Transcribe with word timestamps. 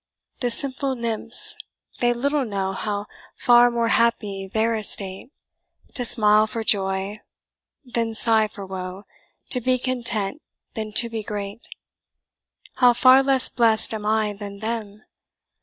"The 0.39 0.49
simple 0.49 0.95
nymphs! 0.95 1.55
they 1.99 2.11
little 2.11 2.43
know 2.43 2.73
How 2.73 3.05
far 3.37 3.69
more 3.69 3.89
happy's 3.89 4.49
their 4.51 4.73
estate; 4.73 5.29
To 5.93 6.03
smile 6.03 6.47
for 6.47 6.63
joy, 6.63 7.21
than 7.85 8.15
sigh 8.15 8.47
for 8.47 8.65
woe 8.65 9.03
To 9.51 9.61
be 9.61 9.77
content, 9.77 10.41
than 10.73 10.91
to 10.93 11.07
be 11.07 11.21
great. 11.21 11.67
"How 12.77 12.93
far 12.93 13.21
less 13.21 13.47
blest 13.49 13.93
am 13.93 14.07
I 14.07 14.33
than 14.33 14.57
them? 14.57 15.03